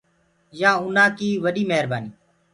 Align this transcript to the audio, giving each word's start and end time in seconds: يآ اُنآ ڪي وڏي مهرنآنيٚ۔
يآ 0.61 0.71
اُنآ 0.83 1.05
ڪي 1.17 1.29
وڏي 1.43 1.63
مهرنآنيٚ۔ 1.69 2.13